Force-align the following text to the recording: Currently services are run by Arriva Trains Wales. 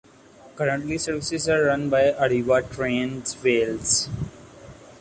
Currently 0.55 0.97
services 0.97 1.47
are 1.47 1.65
run 1.65 1.91
by 1.91 2.11
Arriva 2.13 2.67
Trains 2.71 3.37
Wales. 3.43 4.09